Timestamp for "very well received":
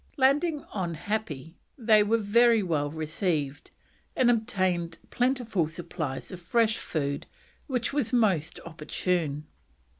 2.17-3.69